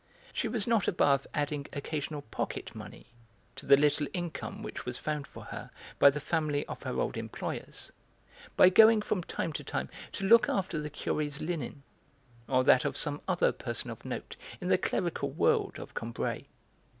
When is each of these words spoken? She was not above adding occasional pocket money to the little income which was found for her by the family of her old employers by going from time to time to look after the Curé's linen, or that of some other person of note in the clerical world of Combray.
She 0.33 0.47
was 0.47 0.65
not 0.65 0.87
above 0.87 1.27
adding 1.31 1.67
occasional 1.73 2.23
pocket 2.23 2.73
money 2.73 3.13
to 3.55 3.67
the 3.67 3.77
little 3.77 4.07
income 4.13 4.63
which 4.63 4.83
was 4.83 4.97
found 4.97 5.27
for 5.27 5.43
her 5.43 5.69
by 5.99 6.09
the 6.09 6.19
family 6.19 6.65
of 6.65 6.81
her 6.81 6.99
old 6.99 7.17
employers 7.17 7.91
by 8.57 8.69
going 8.69 9.03
from 9.03 9.21
time 9.21 9.53
to 9.53 9.63
time 9.63 9.89
to 10.13 10.25
look 10.25 10.49
after 10.49 10.79
the 10.81 10.89
Curé's 10.89 11.39
linen, 11.39 11.83
or 12.47 12.63
that 12.63 12.83
of 12.83 12.97
some 12.97 13.21
other 13.27 13.51
person 13.51 13.91
of 13.91 14.03
note 14.03 14.35
in 14.59 14.69
the 14.69 14.77
clerical 14.79 15.29
world 15.29 15.77
of 15.77 15.93
Combray. 15.93 16.45